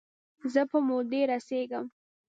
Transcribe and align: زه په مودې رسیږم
زه 0.53 0.61
په 0.71 0.77
مودې 0.87 1.21
رسیږم 1.31 1.85